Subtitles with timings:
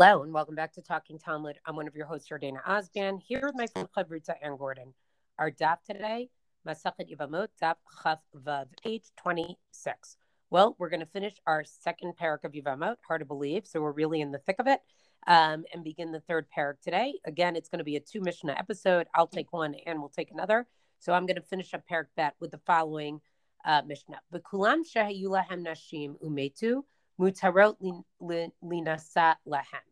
[0.00, 1.58] Hello and welcome back to Talking Talmud.
[1.66, 4.94] I'm one of your hosts, Jordana Osban, here with my friend Chavruta Ann Gordon.
[5.40, 6.30] Our daf today,
[6.64, 7.74] Masachet Yevamot, daf
[8.04, 10.16] Chaf Vav, page 26.
[10.50, 13.90] Well, we're going to finish our second parak of Yevamot, hard to believe, so we're
[13.90, 14.82] really in the thick of it,
[15.26, 17.14] um, and begin the third parak today.
[17.24, 19.08] Again, it's going to be a two Mishnah episode.
[19.16, 20.68] I'll take one and we'll take another.
[21.00, 23.20] So I'm going to finish up parak bet with the following
[23.64, 24.20] uh, Mishnah.
[24.32, 26.84] B'kulam shehayulahem nashim umetu
[27.20, 27.76] mutarot
[28.20, 29.88] linasa lahem.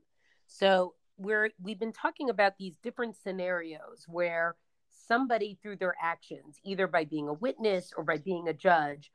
[0.47, 4.57] So we're we've been talking about these different scenarios where
[5.09, 9.11] somebody through their actions, either by being a witness or by being a judge,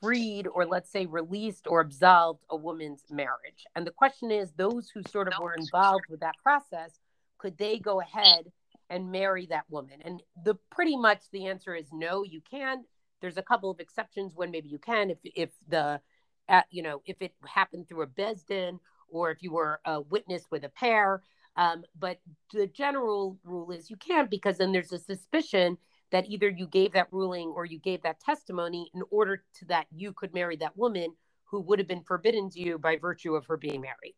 [0.00, 3.64] freed or let's say released or absolved a woman's marriage.
[3.74, 6.98] And the question is those who sort of were involved with that process,
[7.38, 8.50] could they go ahead
[8.90, 10.00] and marry that woman?
[10.04, 12.86] And the pretty much the answer is no, you can't.
[13.20, 16.00] There's a couple of exceptions when maybe you can if if the
[16.48, 18.78] at, you know, if it happened through a Besdin
[19.08, 21.22] or if you were a witness with a pair.
[21.56, 22.20] Um, but
[22.52, 25.78] the general rule is you can't because then there's a suspicion
[26.10, 29.86] that either you gave that ruling or you gave that testimony in order to that
[29.94, 33.46] you could marry that woman who would have been forbidden to you by virtue of
[33.46, 34.14] her being married.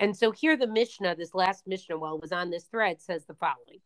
[0.00, 3.34] And so here the Mishnah, this last Mishnah, while was on this thread, says the
[3.34, 3.80] following.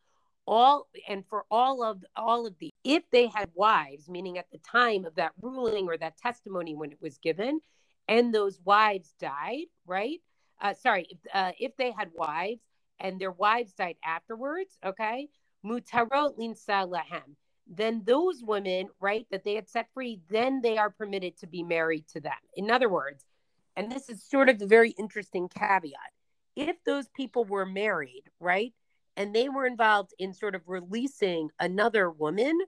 [0.46, 4.58] All and for all of all of the if they had wives, meaning at the
[4.58, 7.60] time of that ruling or that testimony when it was given,
[8.08, 10.20] and those wives died, right?
[10.60, 12.62] Uh, sorry, if, uh, if they had wives
[13.00, 15.28] and their wives died afterwards, okay,
[15.64, 17.36] mutarot linsa lahem.
[17.66, 21.62] Then those women, right, that they had set free, then they are permitted to be
[21.62, 22.32] married to them.
[22.56, 23.24] In other words,
[23.74, 26.12] and this is sort of a very interesting caveat.
[26.56, 28.72] If those people were married, right,
[29.16, 32.58] and they were involved in sort of releasing another woman,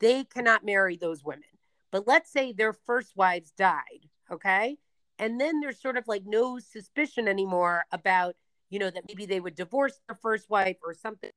[0.00, 1.42] they cannot marry those women.
[1.90, 4.76] But let's say their first wives died, okay?
[5.18, 8.34] And then there's sort of like no suspicion anymore about,
[8.70, 11.30] you know, that maybe they would divorce their first wife or something.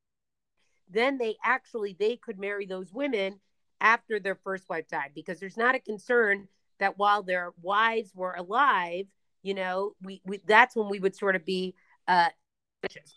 [0.90, 3.40] Then they actually they could marry those women
[3.82, 6.48] after their first wife died because there's not a concern
[6.80, 9.06] that while their wives were alive,
[9.44, 11.76] you know, we, we that's when we would sort of be
[12.08, 12.30] uh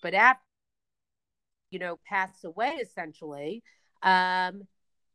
[0.03, 0.43] but after
[1.70, 3.62] you know pass away essentially
[4.03, 4.62] um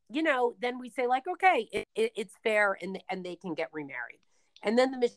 [0.09, 3.53] you know then we say like okay it, it, it's fair and and they can
[3.53, 4.19] get remarried
[4.63, 5.09] and then the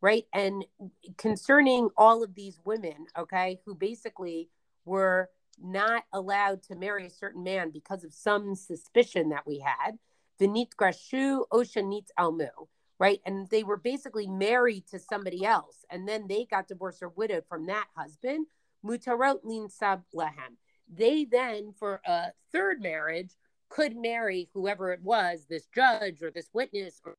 [0.00, 0.24] right?
[0.32, 0.64] And
[1.16, 4.48] concerning all of these women, okay, who basically
[4.84, 9.98] were not allowed to marry a certain man because of some suspicion that we had,
[10.40, 12.68] Vinit Grashu Oshanit Almu,
[13.00, 13.20] right?
[13.26, 17.44] And they were basically married to somebody else, and then they got divorced or widowed
[17.48, 18.46] from that husband.
[18.84, 20.54] Mutarot Lin Sab Lahem.
[20.88, 23.32] They then, for a third marriage,
[23.68, 27.16] could marry whoever it was, this judge or this witness or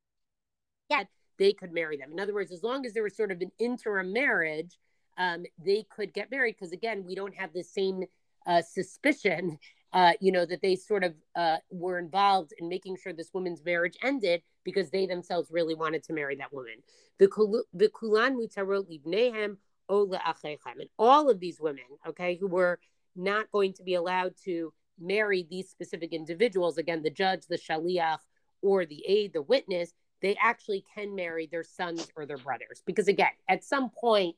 [0.89, 1.07] yet
[1.37, 2.11] they could marry them.
[2.11, 4.77] In other words, as long as there was sort of an interim marriage,
[5.17, 8.03] um, they could get married because again, we don't have the same
[8.45, 9.57] uh, suspicion,
[9.93, 13.63] uh, you know, that they sort of uh, were involved in making sure this woman's
[13.63, 16.75] marriage ended because they themselves really wanted to marry that woman.
[17.17, 19.57] The kulan mutarot libnehem
[19.89, 22.79] and all of these women, okay, who were
[23.15, 28.19] not going to be allowed to marry these specific individuals, again, the judge, the shaliach,
[28.61, 32.81] or the aide, the witness, they actually can marry their sons or their brothers.
[32.85, 34.35] Because again, at some point,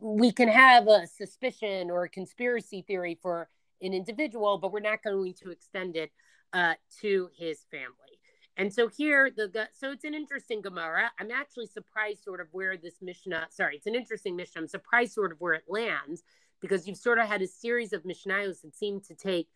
[0.00, 3.48] we can have a suspicion or a conspiracy theory for
[3.80, 6.10] an individual, but we're not going to extend it
[6.52, 8.18] uh, to his family.
[8.56, 11.10] And so here, the so it's an interesting Gemara.
[11.18, 13.48] I'm actually surprised, sort of, where this Mishnah.
[13.50, 14.62] Sorry, it's an interesting Mishnah.
[14.62, 16.22] I'm surprised, sort of, where it lands
[16.60, 19.48] because you've sort of had a series of Mishnayos that seem to take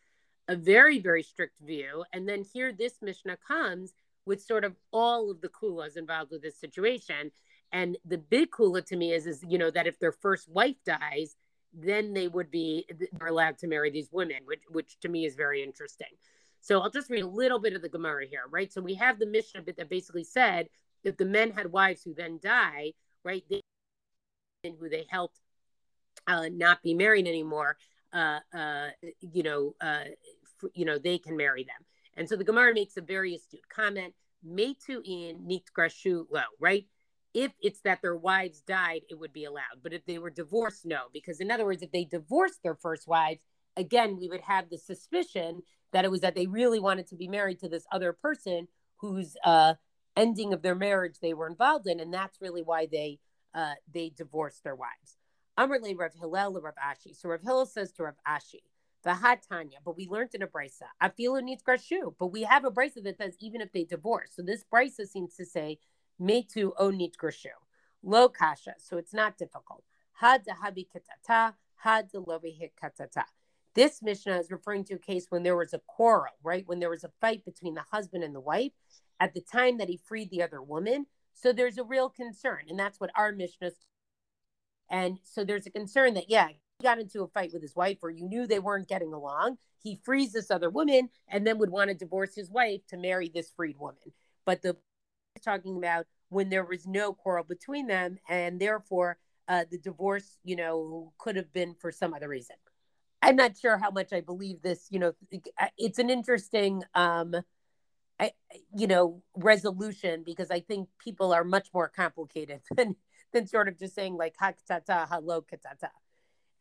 [0.48, 3.92] a very, very strict view, and then here this Mishnah comes
[4.28, 7.32] with sort of all of the kulas involved with this situation.
[7.72, 10.76] And the big kula to me is, is you know, that if their first wife
[10.86, 11.34] dies,
[11.72, 15.34] then they would be they're allowed to marry these women, which which to me is
[15.34, 16.08] very interesting.
[16.60, 18.72] So I'll just read a little bit of the Gemara here, right?
[18.72, 20.68] So we have the Mishnah bit that basically said
[21.04, 22.94] if the men had wives who then die,
[23.24, 23.60] right, they
[24.64, 25.40] who they helped
[26.26, 27.76] uh, not be married anymore,
[28.12, 28.88] uh, uh,
[29.20, 30.04] you know, uh,
[30.74, 31.84] you know, they can marry them.
[32.18, 34.12] And so the Gemara makes a very astute comment,
[34.46, 36.84] metu in nit grashu lo, right?
[37.32, 39.82] If it's that their wives died, it would be allowed.
[39.82, 41.02] But if they were divorced, no.
[41.12, 43.42] Because in other words, if they divorced their first wives,
[43.76, 45.62] again, we would have the suspicion
[45.92, 48.66] that it was that they really wanted to be married to this other person
[48.96, 49.74] whose uh,
[50.16, 53.20] ending of their marriage they were involved in, and that's really why they
[53.54, 55.16] uh, they divorced their wives.
[55.56, 57.16] Amr Rav Hillel Rav Ashi.
[57.16, 58.62] So Rav Hillel says to Rav Ashi,
[59.04, 60.88] the Tanya, but we learned in a brisa.
[61.02, 64.30] Afilu nit grashu, but we have a brisa that says even if they divorce.
[64.34, 65.78] So this brisa seems to say
[66.20, 67.46] metu o oh, nit grashu.
[68.02, 69.84] Lo kasha, so it's not difficult.
[70.12, 73.24] Had habi katata, had lobi katata.
[73.74, 76.66] This Mishnah is referring to a case when there was a quarrel, right?
[76.66, 78.72] When there was a fight between the husband and the wife
[79.20, 81.06] at the time that he freed the other woman.
[81.34, 83.70] So there's a real concern, and that's what our Mishnah.
[84.90, 86.48] And so there's a concern that yeah,
[86.82, 89.58] got into a fight with his wife, or you knew they weren't getting along.
[89.82, 93.28] He frees this other woman, and then would want to divorce his wife to marry
[93.28, 94.12] this freed woman.
[94.44, 94.76] But the
[95.42, 100.56] talking about when there was no quarrel between them, and therefore uh, the divorce, you
[100.56, 102.56] know, could have been for some other reason.
[103.22, 104.86] I'm not sure how much I believe this.
[104.90, 105.12] You know,
[105.76, 107.34] it's an interesting, um,
[108.20, 108.32] I,
[108.76, 112.94] you know, resolution because I think people are much more complicated than
[113.32, 115.90] than sort of just saying like hakatata, hello katata.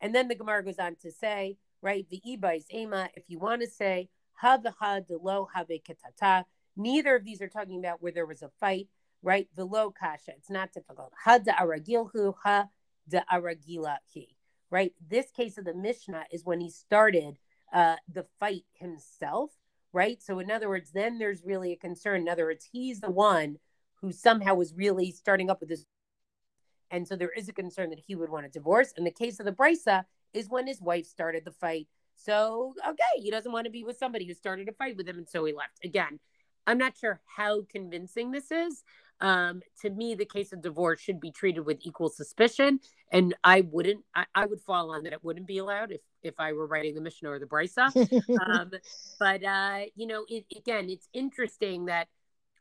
[0.00, 3.08] And then the Gemara goes on to say, right, the iba is ema.
[3.14, 6.44] If you want to say ha v'ha de lo have katata,
[6.76, 8.88] neither of these are talking about where there was a fight,
[9.22, 9.48] right?
[9.56, 11.12] The low kasha, it's not difficult.
[11.24, 12.66] Ha de aragilhu, ha
[13.08, 14.36] de aragila he
[14.70, 14.92] right?
[15.08, 17.38] This case of the Mishnah is when he started
[17.72, 19.50] uh, the fight himself,
[19.92, 20.22] right?
[20.22, 22.22] So, in other words, then there's really a concern.
[22.22, 23.56] In other words, he's the one
[24.00, 25.84] who somehow was really starting up with this.
[26.90, 28.92] And so there is a concern that he would want a divorce.
[28.96, 31.86] In the case of the Brisa, is when his wife started the fight.
[32.14, 35.18] So, okay, he doesn't want to be with somebody who started a fight with him.
[35.18, 35.84] And so he left.
[35.84, 36.18] Again,
[36.66, 38.82] I'm not sure how convincing this is,
[39.20, 42.80] um, to me, the case of divorce should be treated with equal suspicion.
[43.10, 46.34] And I wouldn't, I, I would fall on that it wouldn't be allowed if, if
[46.38, 47.94] I were writing the Mishnah or the Brisa.
[48.46, 48.70] um,
[49.18, 52.08] but, uh, you know, it, again, it's interesting that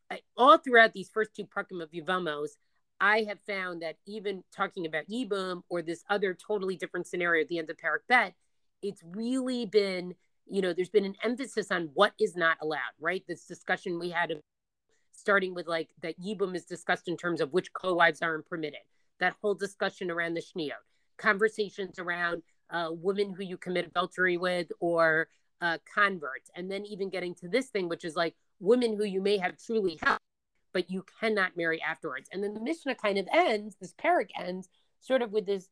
[0.09, 2.51] I, uh, all throughout these first two Prakim of Yevamos,
[2.99, 7.47] I have found that even talking about Yibum or this other totally different scenario at
[7.47, 8.33] the end of Parak Bet,
[8.81, 10.15] it's really been,
[10.45, 13.23] you know, there's been an emphasis on what is not allowed, right?
[13.27, 14.39] This discussion we had of
[15.11, 18.79] starting with like that Yibum is discussed in terms of which co-wives aren't permitted.
[19.19, 20.73] That whole discussion around the Shniot,
[21.17, 25.27] conversations around uh, women who you commit adultery with or
[25.61, 29.21] uh, converts, and then even getting to this thing, which is like women who you
[29.21, 30.21] may have truly helped,
[30.73, 32.29] but you cannot marry afterwards.
[32.31, 34.69] And then the Mishnah kind of ends, this parak ends
[34.99, 35.69] sort of with this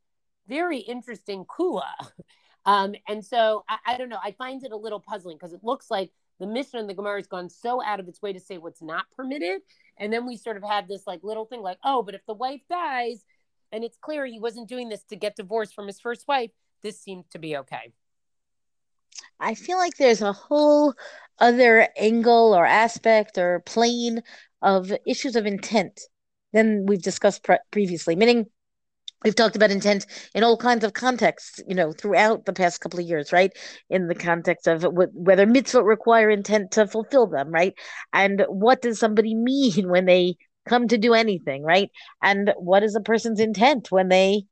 [0.48, 1.92] very interesting kula.
[2.68, 5.64] Um, and so I, I don't know, I find it a little puzzling because it
[5.64, 8.40] looks like the Mishnah and the Gemara has gone so out of its way to
[8.40, 9.62] say what's not permitted.
[9.98, 12.34] And then we sort of had this like little thing like, oh, but if the
[12.34, 13.24] wife dies
[13.72, 16.50] and it's clear he wasn't doing this to get divorced from his first wife,
[16.82, 17.94] this seems to be okay.
[19.40, 20.94] I feel like there's a whole
[21.40, 24.24] other angle or aspect or plane
[24.62, 26.00] of issues of intent
[26.54, 28.46] than we've discussed pre- previously, meaning
[29.24, 33.00] we've talked about intent in all kinds of contexts you know throughout the past couple
[33.00, 33.52] of years right?
[33.90, 37.74] In the context of whether mitzvot require intent to fulfill them right?
[38.14, 40.36] And what does somebody mean when they
[40.68, 41.90] come to do anything right?
[42.22, 44.44] And what is a person's intent when they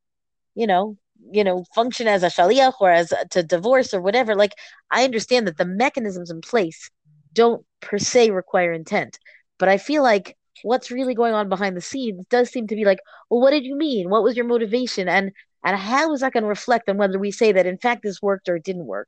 [0.56, 0.98] you know
[1.32, 4.36] you know function as a shaliach or as a, to divorce or whatever?
[4.36, 4.54] Like
[4.92, 6.90] i understand that the mechanisms in place
[7.34, 9.20] don't per se require intent
[9.58, 12.86] but i feel like what's really going on behind the scenes does seem to be
[12.86, 14.10] like, well, what did you mean?
[14.10, 15.08] What was your motivation?
[15.08, 15.32] And
[15.64, 18.22] and how is that going to reflect on whether we say that in fact this
[18.22, 19.08] worked or it didn't work?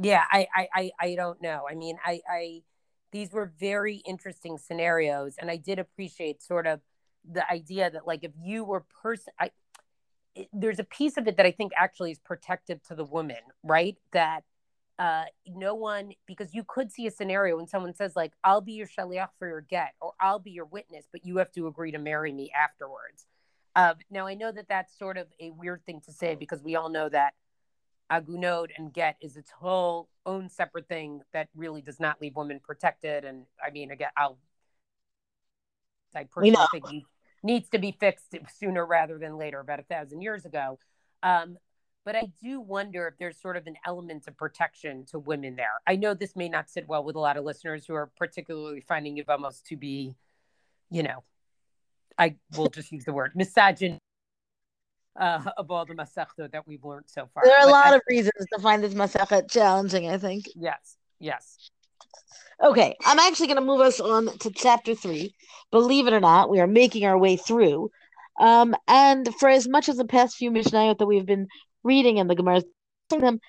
[0.00, 1.64] Yeah, I I I, don't know.
[1.68, 2.62] I mean, I I
[3.10, 6.80] these were very interesting scenarios, and I did appreciate sort of
[7.28, 9.50] the idea that like if you were person, I
[10.52, 13.96] there's a piece of it that I think actually is protective to the woman, right?
[14.12, 14.44] That
[14.98, 18.72] uh, no one because you could see a scenario when someone says like i'll be
[18.72, 21.92] your shaliach for your get or i'll be your witness but you have to agree
[21.92, 23.26] to marry me afterwards.
[23.76, 26.74] Uh, now i know that that's sort of a weird thing to say because we
[26.74, 27.34] all know that
[28.10, 32.58] agunot and get is its whole own separate thing that really does not leave women
[32.58, 34.38] protected and i mean again i'll
[36.16, 37.04] i personally think
[37.42, 40.78] needs to be fixed sooner rather than later about a thousand years ago.
[41.22, 41.56] Um,
[42.08, 45.66] but I do wonder if there's sort of an element of protection to women there.
[45.86, 48.80] I know this may not sit well with a lot of listeners who are particularly
[48.80, 50.16] finding Yevamos to be,
[50.90, 51.22] you know,
[52.16, 53.98] I will just use the word misogyn
[55.20, 57.42] uh, of all the masechta that we've learned so far.
[57.44, 60.08] There are but a lot I, of reasons to find this masechet challenging.
[60.08, 60.46] I think.
[60.56, 60.96] Yes.
[61.20, 61.68] Yes.
[62.64, 65.34] Okay, I'm actually going to move us on to chapter three.
[65.70, 67.90] Believe it or not, we are making our way through.
[68.40, 71.48] Um, and for as much as the past few Mishnayot that we've been
[71.88, 72.62] reading and the Gemara,
[73.10, 73.40] them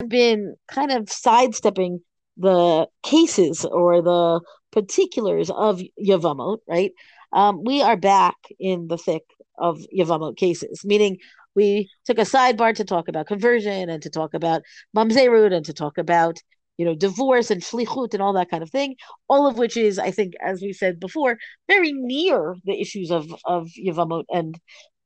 [0.00, 2.00] have been kind of sidestepping
[2.36, 4.40] the cases or the
[4.72, 6.92] particulars of Yavamot, right?
[7.32, 9.22] Um, we are back in the thick
[9.58, 11.18] of Yavamot cases, meaning
[11.54, 14.62] we took a sidebar to talk about conversion and to talk about
[14.96, 16.38] mamzerut and to talk about
[16.78, 18.96] you know, divorce and shlichut and all that kind of thing.
[19.28, 21.36] All of which is, I think, as we said before,
[21.68, 24.58] very near the issues of of Yavamot and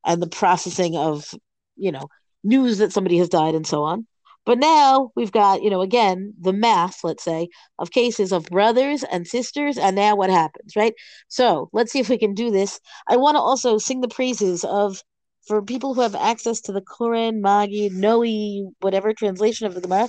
[0.04, 1.34] and the processing of,
[1.76, 2.08] you know,
[2.46, 4.06] news that somebody has died and so on.
[4.44, 7.48] But now we've got, you know, again, the mass, let's say,
[7.80, 10.94] of cases of brothers and sisters, and now what happens, right?
[11.26, 12.78] So let's see if we can do this.
[13.08, 15.02] I want to also sing the praises of
[15.48, 20.08] for people who have access to the Koren, Magi, Noe, whatever translation of the Gemara,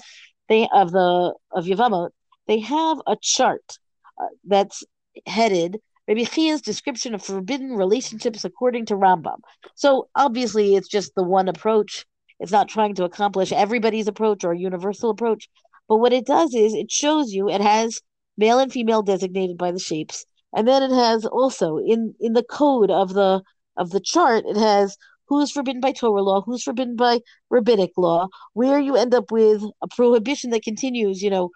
[0.50, 2.10] they of the of Yavamot,
[2.46, 3.77] they have a chart
[4.22, 4.84] uh, that's
[5.25, 9.39] headed Rabbi Chia's description of forbidden relationships according to Rambam.
[9.75, 12.06] So obviously, it's just the one approach.
[12.39, 15.50] It's not trying to accomplish everybody's approach or a universal approach.
[15.88, 18.01] But what it does is it shows you it has
[18.38, 22.44] male and female designated by the shapes, and then it has also in in the
[22.44, 23.41] code of the
[23.77, 28.27] of the chart it has who's forbidden by Torah law, who's forbidden by rabbinic law,
[28.53, 31.50] where you end up with a prohibition that continues, you know,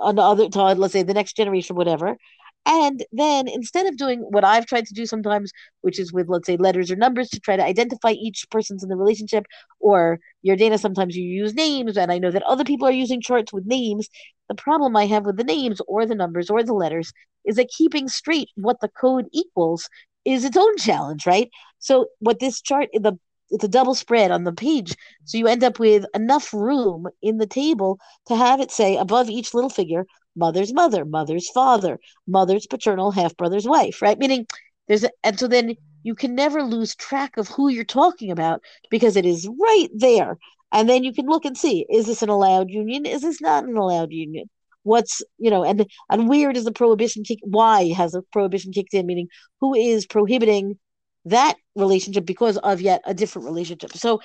[0.00, 2.16] on the other, to, let's say the next generation, whatever.
[2.64, 5.50] And then instead of doing what I've tried to do sometimes,
[5.80, 8.88] which is with, let's say, letters or numbers to try to identify each person's in
[8.88, 9.46] the relationship,
[9.80, 13.20] or your data, sometimes you use names, and I know that other people are using
[13.20, 14.08] charts with names.
[14.48, 17.12] The problem I have with the names or the numbers or the letters
[17.44, 19.88] is that keeping straight what the code equals
[20.24, 21.50] is its own challenge, right?
[21.78, 23.18] So what this chart, the
[23.50, 27.36] it's a double spread on the page, so you end up with enough room in
[27.36, 32.66] the table to have it say above each little figure, mother's mother, mother's father, mother's
[32.66, 34.18] paternal half brother's wife, right?
[34.18, 34.46] Meaning
[34.88, 38.60] there's a, and so then you can never lose track of who you're talking about
[38.90, 40.38] because it is right there.
[40.72, 43.06] And then you can look and see, is this an allowed union?
[43.06, 44.48] Is this not an allowed union?
[44.82, 48.94] what's you know and and where does the prohibition kick why has the prohibition kicked
[48.94, 49.28] in meaning
[49.60, 50.78] who is prohibiting
[51.24, 54.20] that relationship because of yet a different relationship so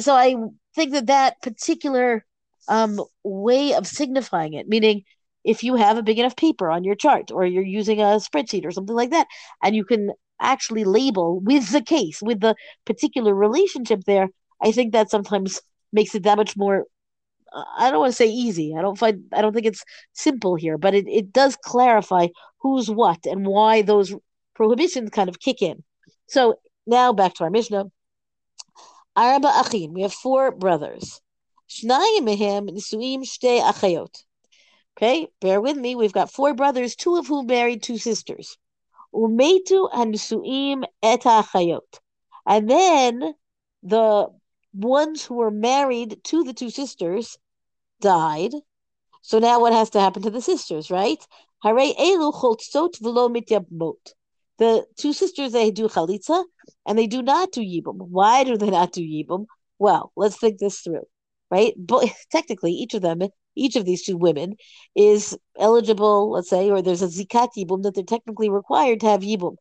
[0.00, 0.34] so i
[0.74, 2.24] think that that particular
[2.68, 5.02] um way of signifying it meaning
[5.44, 8.64] if you have a big enough paper on your chart or you're using a spreadsheet
[8.64, 9.26] or something like that
[9.62, 14.28] and you can actually label with the case with the particular relationship there
[14.62, 15.60] i think that sometimes
[15.92, 16.84] makes it that much more
[17.76, 18.74] I don't want to say easy.
[18.76, 22.28] I don't find I don't think it's simple here, but it, it does clarify
[22.60, 24.14] who's what and why those
[24.54, 25.82] prohibitions kind of kick in.
[26.28, 26.56] So
[26.86, 27.86] now back to our Mishnah.
[29.14, 29.92] Arba achim.
[29.92, 31.20] We have four brothers.
[31.68, 34.24] Shnayim mehem nisuim shtei achayot.
[34.96, 35.94] Okay, bear with me.
[35.94, 38.58] We've got four brothers, two of whom married two sisters.
[39.14, 42.00] Umetu and Suim et achayot.
[42.46, 43.34] And then
[43.82, 44.28] the
[44.74, 47.36] ones who were married to the two sisters
[48.00, 48.52] died.
[49.22, 51.24] So now what has to happen to the sisters, right?
[51.62, 54.12] Hare elu choltzot v'lo mityabmot.
[54.58, 56.44] The two sisters they do chalitza
[56.86, 57.96] and they do not do yibum.
[57.96, 59.46] Why do they not do yibum?
[59.78, 61.06] Well, let's think this through,
[61.50, 61.74] right?
[61.76, 63.22] But technically, each of them,
[63.54, 64.56] each of these two women,
[64.94, 66.30] is eligible.
[66.30, 69.56] Let's say, or there's a zikat yibum that they're technically required to have yibum.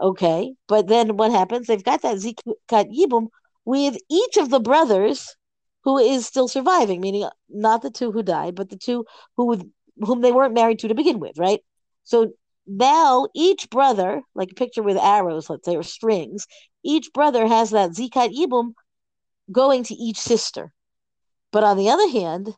[0.00, 1.66] Okay, but then what happens?
[1.66, 3.28] They've got that zikat yibum
[3.64, 5.36] with each of the brothers
[5.84, 9.04] who is still surviving, meaning not the two who died, but the two
[9.36, 11.60] who whom they weren't married to to begin with, right?
[12.04, 12.32] So
[12.66, 16.46] now each brother, like a picture with arrows, let's say, or strings,
[16.82, 18.72] each brother has that zikat yibum
[19.52, 20.72] going to each sister.
[21.52, 22.54] But on the other hand,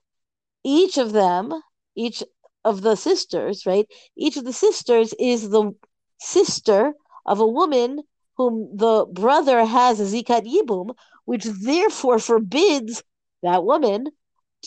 [0.64, 1.52] each of them,
[1.94, 2.22] each
[2.64, 3.86] of the sisters, right?
[4.16, 5.72] Each of the sisters is the
[6.20, 6.94] sister
[7.26, 8.00] of a woman
[8.36, 13.02] whom the brother has a zikat yibum, which therefore forbids
[13.42, 14.06] that woman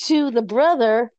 [0.06, 1.12] to the brother,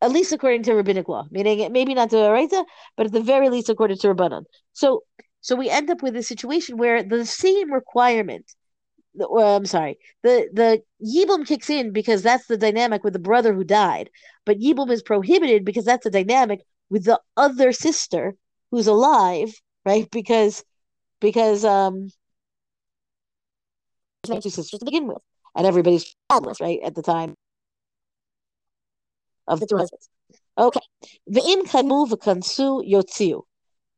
[0.00, 2.64] at least according to rabbinic law, meaning maybe not to Araita,
[2.96, 4.44] but at the very least according to Rabbanon.
[4.72, 5.02] So,
[5.40, 8.44] so we end up with a situation where the same requirement.
[9.14, 9.98] Well, I'm sorry.
[10.22, 14.10] The the yibum kicks in because that's the dynamic with the brother who died,
[14.46, 16.60] but yibum is prohibited because that's the dynamic
[16.90, 18.34] with the other sister
[18.70, 19.52] who's alive,
[19.84, 20.08] right?
[20.10, 20.64] Because
[21.20, 22.10] because um
[24.24, 25.18] two sisters to begin with
[25.56, 27.34] and everybody's childless, right, at the time
[29.46, 30.08] of the two husbands.
[30.56, 30.80] Okay.
[31.30, 33.42] Ve'im kanu v'kansu yotziu.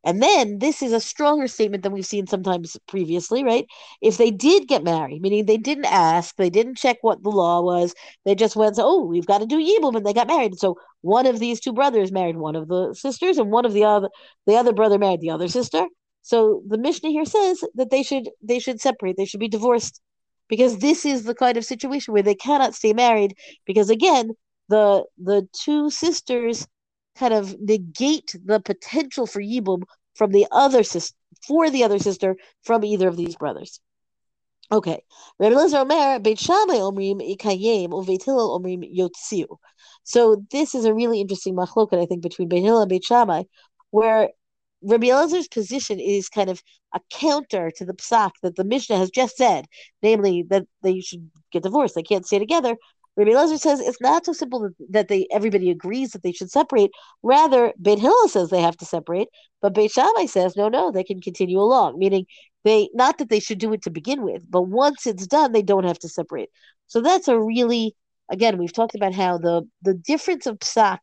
[0.05, 3.67] And then this is a stronger statement than we've seen sometimes previously, right?
[4.01, 7.61] If they did get married, meaning they didn't ask, they didn't check what the law
[7.61, 10.59] was, they just went, oh, we've got to do Yibum, and they got married.
[10.59, 13.85] So one of these two brothers married one of the sisters, and one of the
[13.85, 14.09] other
[14.47, 15.87] the other brother married the other sister.
[16.23, 20.01] So the Mishnah here says that they should they should separate, they should be divorced
[20.49, 24.31] because this is the kind of situation where they cannot stay married because again
[24.69, 26.67] the the two sisters
[27.17, 29.83] kind of negate the potential for yibum
[30.15, 33.81] from the other sister for the other sister from either of these brothers
[34.73, 35.03] Okay.
[35.41, 39.57] Rabbi Elazar Omer, Beit Shammai Omrim Ikayim, Omrim Yotziu.
[40.05, 43.45] So this is a really interesting machloket, I think, between Beit and Beit Shammai,
[43.91, 44.31] where
[44.83, 46.63] Rabbi Elazar's position is kind of
[46.95, 49.67] a counter to the psak that the Mishnah has just said,
[50.03, 52.77] namely that they should get divorced, they can't stay together.
[53.21, 56.51] Rabbi Elazar says it's not so simple that, that they everybody agrees that they should
[56.51, 56.91] separate.
[57.23, 59.29] Rather, Beit Hillel says they have to separate,
[59.61, 61.99] but Beit Shammai says no, no, they can continue along.
[61.99, 62.27] Meaning
[62.65, 65.63] they not that they should do it to begin with, but once it's done, they
[65.63, 66.49] don't have to separate.
[66.87, 67.95] So that's a really
[68.31, 70.99] again we've talked about how the the difference of psak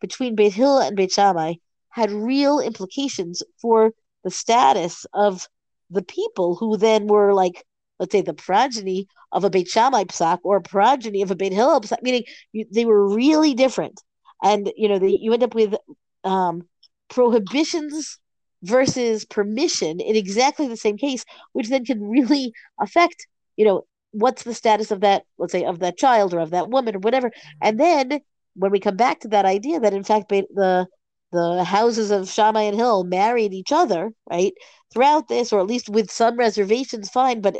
[0.00, 1.54] between Beit Hillel and Beit Shammai
[1.90, 3.92] had real implications for
[4.24, 5.48] the status of
[5.90, 7.64] the people who then were like,
[8.02, 11.52] let's say, the progeny of a Beit Shammai psak or a progeny of a Beit
[11.52, 14.00] Hillel psak, meaning you, they were really different.
[14.42, 15.76] And, you know, you end up with
[16.24, 16.62] um,
[17.08, 18.18] prohibitions
[18.64, 24.42] versus permission in exactly the same case, which then can really affect, you know, what's
[24.42, 27.30] the status of that, let's say, of that child or of that woman or whatever.
[27.60, 28.20] And then
[28.54, 30.88] when we come back to that idea that in fact the
[31.32, 34.52] the houses of Shammai and Hill married each other, right?
[34.92, 37.56] Throughout this, or at least with some reservations, fine, but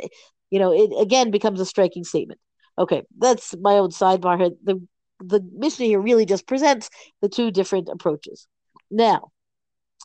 [0.53, 2.39] you know, it again becomes a striking statement.
[2.77, 4.51] Okay, that's my own sidebar here.
[4.63, 4.87] The
[5.19, 6.91] the Mishnah here really just presents
[7.21, 8.47] the two different approaches.
[8.91, 9.31] Now,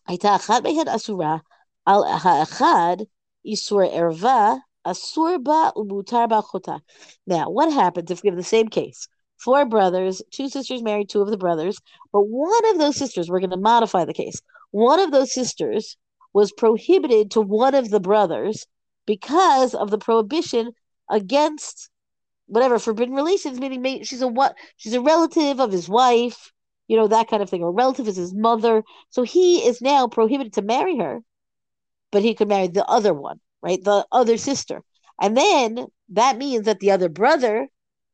[0.09, 1.43] asura
[1.87, 2.97] al erva
[4.87, 6.81] asur ba umutar ba
[7.27, 9.07] Now, what happens if we have the same case?
[9.39, 11.79] four brothers, two sisters married two of the brothers,
[12.13, 14.41] but one of those sisters, we're going to modify the case.
[14.71, 15.97] One of those sisters
[16.33, 18.67] was prohibited to one of the brothers
[19.09, 20.71] because of the prohibition
[21.11, 21.89] against
[22.47, 26.53] whatever forbidden relations, meaning she's a what she's a relative of his wife,
[26.89, 28.85] you know, that kind of thing, or relative is his mother.
[29.09, 31.21] So he is now prohibited to marry her,
[32.13, 33.83] but he could marry the other one, right?
[33.83, 34.83] The other sister.
[35.19, 37.67] And then that means that the other brother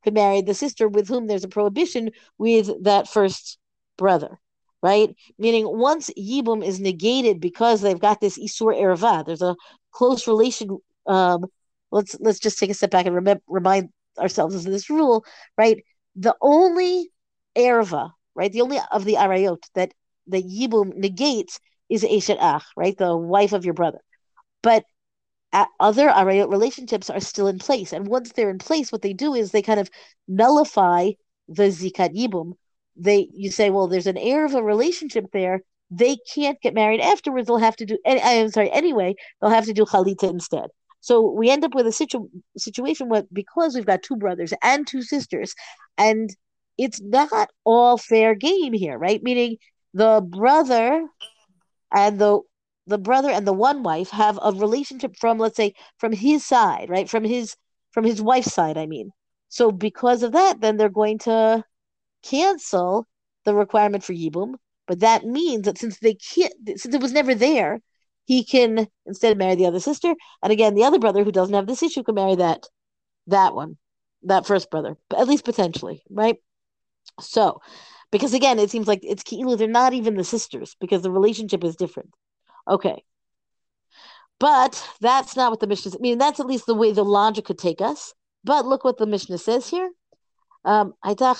[0.04, 3.58] could marry the sister with whom there's a prohibition with that first
[3.98, 4.38] brother,
[4.80, 5.12] right?
[5.38, 9.56] Meaning once Yibum is negated because they've got this Isur Erva, there's a
[9.94, 10.78] close relation.
[11.06, 11.46] Um,
[11.90, 15.24] let's let's just take a step back and rem- remind ourselves of this rule,
[15.58, 15.82] right?
[16.16, 17.10] The only
[17.56, 18.52] Erva, right?
[18.52, 19.92] The only of the Arayot that
[20.26, 22.96] the Yibum negates is Eshet Ach, right?
[22.96, 24.00] The wife of your brother.
[24.62, 24.84] But
[25.80, 27.92] other arayot relationships are still in place.
[27.92, 29.88] And once they're in place, what they do is they kind of
[30.26, 31.10] nullify
[31.48, 32.54] the zikat yibum.
[32.96, 35.62] They you say, well, there's an erva relationship there.
[35.90, 37.46] They can't get married afterwards.
[37.46, 37.98] They'll have to do.
[38.06, 38.70] I'm sorry.
[38.72, 40.70] Anyway, they'll have to do chalitza instead.
[41.04, 44.86] So we end up with a situ- situation where because we've got two brothers and
[44.86, 45.54] two sisters,
[45.98, 46.30] and
[46.78, 49.22] it's not all fair game here, right?
[49.22, 49.58] Meaning
[49.92, 51.06] the brother
[51.94, 52.40] and the
[52.86, 56.88] the brother and the one wife have a relationship from let's say from his side
[56.88, 57.10] right?
[57.10, 57.54] From his
[57.92, 59.10] from his wife's side i mean.
[59.50, 61.64] So because of that then they're going to
[62.22, 63.06] cancel
[63.44, 64.54] the requirement for yibum.
[64.86, 67.80] But that means that since they can't since it was never there
[68.24, 71.66] he can instead marry the other sister and again the other brother who doesn't have
[71.66, 72.66] this issue can marry that
[73.26, 73.76] that one
[74.22, 76.36] that first brother at least potentially right
[77.20, 77.60] so
[78.10, 81.62] because again it seems like it's ki'ilu they're not even the sisters because the relationship
[81.64, 82.10] is different
[82.68, 83.04] Okay.
[84.40, 85.92] But that's not what the Mishnah.
[85.94, 88.14] I mean, that's at least the way the logic could take us.
[88.42, 89.90] But look what the Mishnah says here.
[90.64, 91.38] Um, asur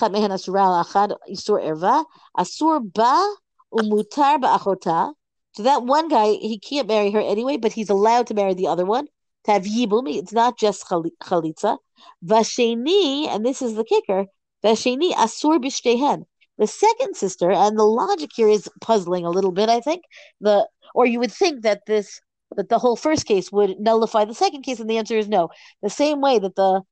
[2.93, 3.35] ba
[3.73, 5.15] umutar ba'achota.
[5.57, 8.67] So that one guy, he can't marry her anyway, but he's allowed to marry the
[8.67, 9.07] other one.
[9.45, 11.79] To have yibum, it's not just chalitza.
[12.25, 14.27] Vasheni, and this is the kicker.
[14.65, 16.25] Vasheni asur b'shtehen.
[16.57, 19.69] The second sister, and the logic here is puzzling a little bit.
[19.69, 20.05] I think
[20.41, 22.21] the or you would think that this
[22.57, 25.49] that the whole first case would nullify the second case, and the answer is no.
[25.83, 26.83] The same way that the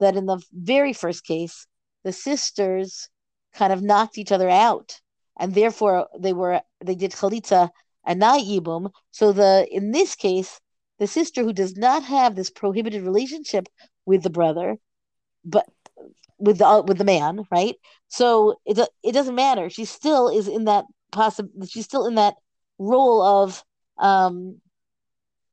[0.00, 1.66] that in the very first case,
[2.02, 3.08] the sisters
[3.54, 5.00] kind of knocked each other out,
[5.38, 7.68] and therefore they were they did chalitza
[8.04, 8.90] and not yibum.
[9.10, 10.60] So the in this case,
[10.98, 13.68] the sister who does not have this prohibited relationship
[14.06, 14.76] with the brother,
[15.44, 15.66] but
[16.38, 17.76] with the with the man, right?
[18.08, 19.70] So it it doesn't matter.
[19.70, 21.66] She still is in that possible.
[21.66, 22.34] She's still in that
[22.78, 23.62] role of
[23.98, 24.60] um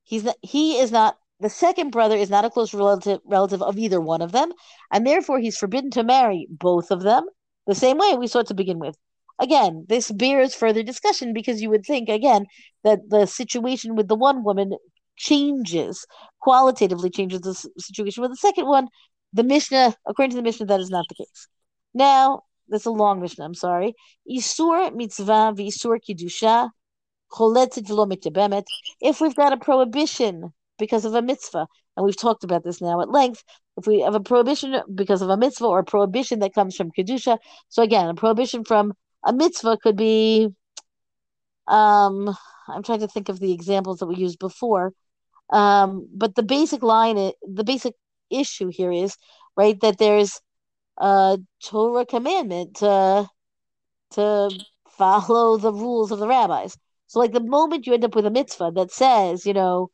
[0.03, 3.77] he's not, he is not the second brother is not a close relative relative of
[3.77, 4.51] either one of them
[4.91, 7.25] and therefore he's forbidden to marry both of them
[7.67, 8.97] the same way we saw to begin with
[9.39, 12.45] again this bears further discussion because you would think again
[12.83, 14.73] that the situation with the one woman
[15.15, 16.05] changes
[16.41, 18.87] qualitatively changes the situation with the second one.
[19.33, 21.47] The mishnah according to the mishnah that is not the case.
[21.93, 23.95] Now that's a long mishnah i'm sorry.
[24.29, 26.69] Isur mitzvah v'isur kiddusha
[29.01, 33.01] if we've got a prohibition because of a mitzvah, and we've talked about this now
[33.01, 33.43] at length.
[33.77, 36.91] If we have a prohibition because of a mitzvah or a prohibition that comes from
[36.91, 37.37] kedusha,
[37.69, 38.93] so again, a prohibition from
[39.25, 40.49] a mitzvah could be.
[41.67, 42.35] Um,
[42.67, 44.93] I'm trying to think of the examples that we used before,
[45.49, 47.93] um, but the basic line, the basic
[48.29, 49.17] issue here is
[49.55, 50.39] right that there's
[50.97, 53.27] a Torah commandment to
[54.11, 54.49] to
[54.97, 56.77] follow the rules of the rabbis.
[57.07, 59.89] So, like the moment you end up with a mitzvah that says, you know,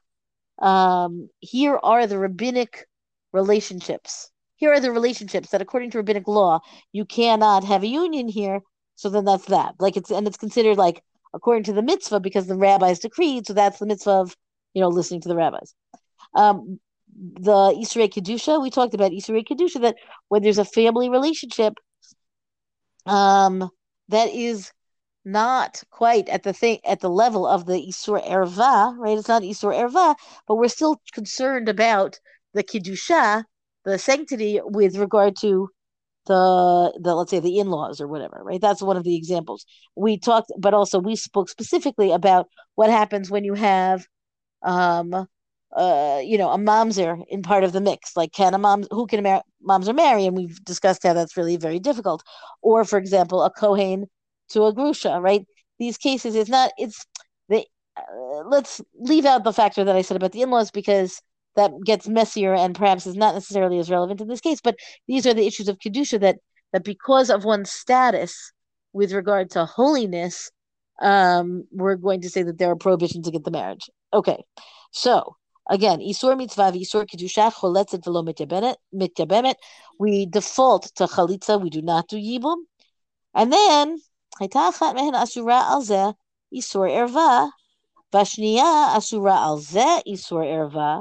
[0.59, 2.85] um, here are the rabbinic
[3.31, 4.31] relationships.
[4.55, 8.61] Here are the relationships that, according to rabbinic law, you cannot have a union here.
[8.95, 9.75] So then that's that.
[9.79, 11.03] Like it's and it's considered like
[11.33, 13.47] according to the mitzvah because the rabbis decreed.
[13.47, 14.35] So that's the mitzvah of
[14.73, 15.73] you know listening to the rabbis.
[16.35, 16.79] Um,
[17.15, 19.95] the Isur Kedusha, we talked about Isur Kedusha that
[20.29, 21.73] when there's a family relationship,
[23.05, 23.69] um,
[24.09, 24.71] that is
[25.25, 29.17] not quite at the thing at the level of the Isur Erva, right?
[29.17, 30.15] It's not Isur Erva,
[30.47, 32.19] but we're still concerned about
[32.53, 33.43] the Kiddusha,
[33.85, 35.69] the sanctity with regard to
[36.25, 38.61] the the let's say the in-laws or whatever, right?
[38.61, 39.65] That's one of the examples.
[39.95, 44.07] We talked, but also we spoke specifically about what happens when you have
[44.63, 45.27] um
[45.75, 48.15] uh, you know, a mamzer in part of the mix.
[48.15, 50.25] Like, can a mom who can a mar- mamzer marry?
[50.25, 52.23] And we've discussed how that's really very difficult.
[52.61, 54.05] Or, for example, a kohen
[54.49, 55.45] to a grusha, right?
[55.79, 57.05] These cases, it's not, it's,
[57.49, 57.65] they,
[57.97, 61.21] uh, let's leave out the factor that I said about the in laws because
[61.56, 64.60] that gets messier and perhaps is not necessarily as relevant in this case.
[64.60, 66.36] But these are the issues of Kedusha that,
[66.72, 68.52] that because of one's status
[68.92, 70.50] with regard to holiness,
[71.00, 73.90] um, we're going to say that there are prohibitions against the marriage.
[74.12, 74.42] Okay,
[74.92, 75.36] so
[75.68, 79.54] again, Isur mitzvah, Isur kedusha, choletzet velo mityabemet.
[79.98, 82.56] We default to chalitza, we do not do yibum.
[83.34, 83.98] And then
[84.40, 86.02] הייתה אחת מהן אסורה על זה
[86.52, 87.44] איסור ערווה,
[88.12, 90.98] והשנייה אסורה על זה איסור ערווה.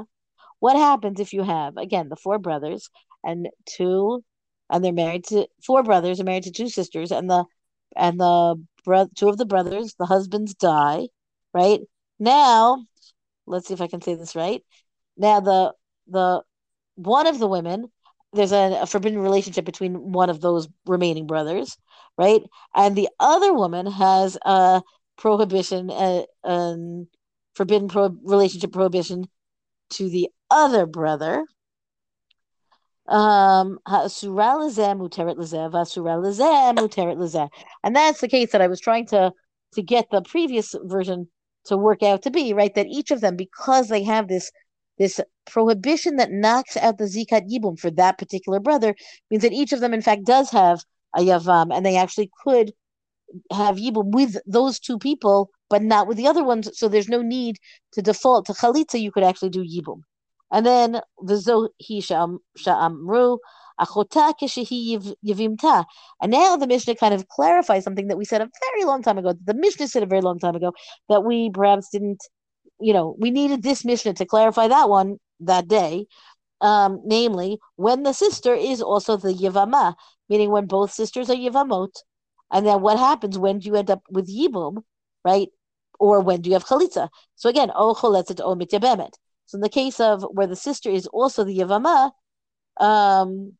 [0.63, 2.89] what happens if you have, again, the four brothers
[3.21, 4.23] and two,
[4.69, 7.43] and they're married to, four brothers are married to two sisters, and the,
[7.97, 11.09] and the, bro- two of the brothers, the husbands die,
[11.53, 11.81] right?
[12.17, 12.85] Now,
[13.45, 14.63] let's see if I can say this right.
[15.17, 15.73] Now, the,
[16.07, 16.43] the,
[16.95, 17.91] one of the women
[18.31, 21.75] there's a, a, forbidden relationship between one of those remaining brothers,
[22.17, 22.41] right?
[22.73, 24.81] And the other woman has a
[25.17, 27.03] prohibition, a, a
[27.53, 29.25] forbidden pro- relationship prohibition
[29.89, 31.45] to the other brother.
[33.07, 34.05] Um, and
[37.95, 39.33] that's the case that I was trying to
[39.73, 41.27] to get the previous version
[41.65, 42.73] to work out to be right.
[42.75, 44.51] That each of them, because they have this
[44.97, 48.95] this prohibition that knocks out the zikat yibum for that particular brother
[49.29, 50.83] means that each of them, in fact, does have
[51.15, 52.71] a yavam, and they actually could
[53.51, 56.69] have yibum with those two people, but not with the other ones.
[56.77, 57.57] So there's no need
[57.93, 59.01] to default to chalitza.
[59.01, 60.03] You could actually do yibum.
[60.53, 63.39] And then the hi sha'amru
[63.81, 65.83] achota keshehi yivimta.
[66.21, 69.17] And now the Mishnah kind of clarifies something that we said a very long time
[69.17, 69.33] ago.
[69.43, 70.71] The Mishnah said a very long time ago
[71.09, 72.23] that we perhaps didn't
[72.79, 76.05] you know, we needed this Mishnah to clarify that one that day.
[76.61, 79.95] Um, namely, when the sister is also the Yivama,
[80.29, 81.91] meaning when both sisters are Yivamot.
[82.51, 84.83] And then what happens when do you end up with Yibum,
[85.25, 85.49] right?
[85.99, 87.09] Or when do you have Chalitza?
[87.35, 89.13] So again, O Choletzet O Mityabemet.
[89.45, 92.11] So in the case of where the sister is also the Yivama,
[92.79, 93.53] um,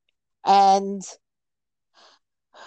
[0.46, 1.02] and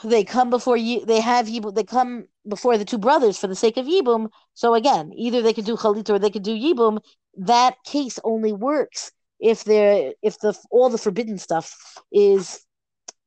[0.04, 3.54] they come before you they have yibum they come before the two brothers for the
[3.54, 4.28] sake of yibum.
[4.54, 6.98] So again either they could do chalit or they could do yibum.
[7.38, 11.74] That case only works if they're if the all the forbidden stuff
[12.12, 12.64] is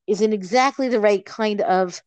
[0.07, 2.01] is in exactly the right kind of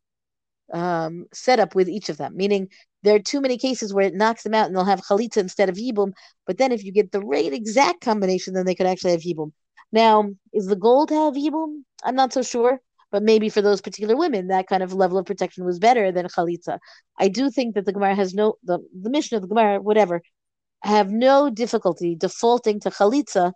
[0.72, 2.68] um, setup with each of them meaning
[3.02, 5.68] there are too many cases where it knocks them out and they'll have chalitza instead
[5.68, 6.12] of yibum
[6.46, 9.52] but then if you get the right exact combination then they could actually have yibum
[9.92, 12.80] now is the goal to have yibum i'm not so sure
[13.12, 16.26] but maybe for those particular women, that kind of level of protection was better than
[16.26, 16.78] chalitza.
[17.20, 20.22] I do think that the Gemara has no the the mission of the Gemara, whatever,
[20.82, 23.52] have no difficulty defaulting to chalitza.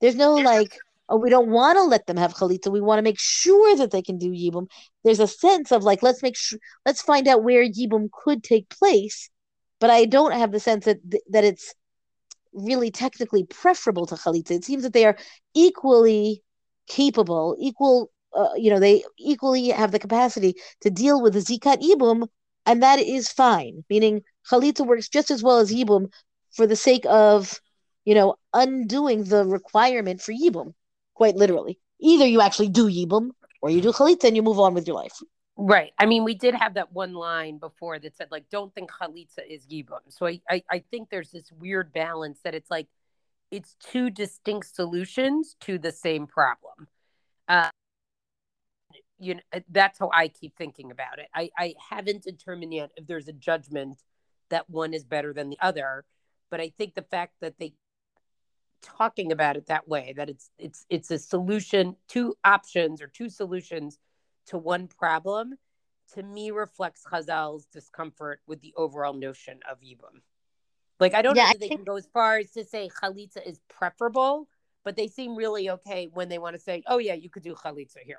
[0.00, 0.78] There's no like,
[1.16, 2.70] we don't want to let them have chalitza.
[2.70, 4.68] We want to make sure that they can do yibum.
[5.04, 8.68] There's a sense of like, let's make sure, let's find out where yibum could take
[8.68, 9.30] place.
[9.80, 10.98] But I don't have the sense that
[11.30, 11.74] that it's
[12.52, 14.52] really technically preferable to chalitza.
[14.52, 15.16] It seems that they are
[15.54, 16.42] equally
[16.86, 21.82] capable, equal uh, you know, they equally have the capacity to deal with the zikat
[21.82, 22.28] yibum,
[22.66, 23.84] and that is fine.
[23.90, 26.12] Meaning, chalitza works just as well as yibum
[26.52, 27.60] for the sake of,
[28.04, 30.74] you know, undoing the requirement for yibum,
[31.20, 31.78] quite literally.
[32.00, 33.28] Either you actually do yibum
[33.60, 35.12] or you do chalitza and you move on with your life.
[35.54, 35.92] Right.
[35.98, 39.40] I mean, we did have that one line before that said, like, don't think chalitza
[39.46, 40.00] is yibum.
[40.08, 42.86] So I, I, I think there's this weird balance that it's like,
[43.50, 46.88] it's two distinct solutions to the same problem.
[47.46, 47.68] Uh,
[49.18, 51.28] you know, that's how I keep thinking about it.
[51.34, 53.98] I, I haven't determined yet if there's a judgment
[54.48, 56.06] that one is better than the other,
[56.50, 57.74] but I think the fact that they
[58.82, 63.28] talking about it that way that it's it's it's a solution two options or two
[63.28, 63.98] solutions
[64.46, 65.54] to one problem
[66.14, 70.20] to me reflects Chazal's discomfort with the overall notion of Yibum.
[70.98, 71.80] Like I don't yeah, know if they think...
[71.80, 74.48] can go as far as to say chalitza is preferable,
[74.84, 77.54] but they seem really okay when they want to say, "Oh yeah, you could do
[77.54, 78.18] chalitza here."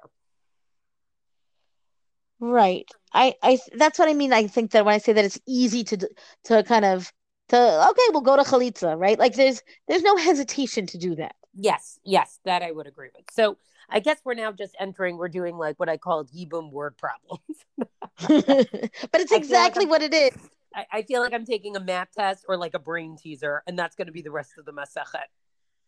[2.39, 2.89] Right.
[3.13, 4.33] I I that's what I mean.
[4.33, 6.09] I think that when I say that it's easy to
[6.45, 7.11] to kind of
[7.51, 9.19] to okay, we'll go to chalitza, right?
[9.19, 11.35] Like there's there's no hesitation to do that.
[11.53, 13.25] Yes, yes, that I would agree with.
[13.31, 13.57] So
[13.89, 15.17] I guess we're now just entering.
[15.17, 17.41] We're doing like what I call Yibum word problems.
[17.77, 20.37] but it's exactly like what it is.
[20.73, 23.77] I, I, feel like I'm taking a math test or like a brain teaser, and
[23.77, 25.25] that's going to be the rest of the masachet.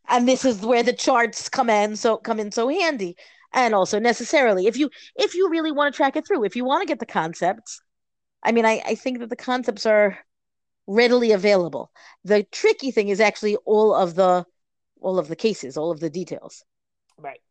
[0.10, 3.16] And this is where the charts come in so come in so handy,
[3.54, 6.66] and also necessarily if you if you really want to track it through, if you
[6.66, 7.82] want to get the concepts.
[8.46, 10.18] I mean, I, I think that the concepts are
[10.88, 11.92] readily available.
[12.24, 14.46] The tricky thing is actually all of the
[15.02, 16.64] all of the cases, all of the details.
[17.18, 17.42] Right.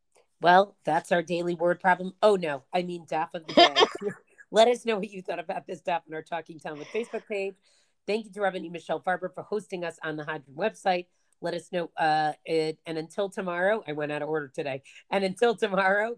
[0.41, 2.15] Well, that's our daily word problem.
[2.23, 3.75] Oh no, I mean daf of the day.
[4.51, 7.55] Let us know what you thought about this daf on our Talking Talmud Facebook page.
[8.07, 11.07] Thank you to Rabbi Michelle Farber for hosting us on the Hadran website.
[11.41, 11.91] Let us know.
[11.97, 14.83] Uh, it, and until tomorrow, I went out of order today.
[15.11, 16.17] And until tomorrow,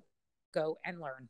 [0.53, 1.29] go and learn.